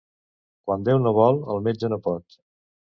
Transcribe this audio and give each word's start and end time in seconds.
Quan 0.69 0.87
Déu 0.89 1.03
no 1.03 1.13
vol, 1.19 1.39
el 1.57 1.65
metge 1.71 1.95
no 1.95 2.05
pot. 2.11 2.43